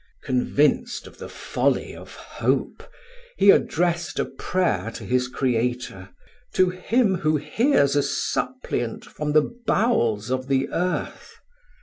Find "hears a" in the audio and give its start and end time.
7.37-8.01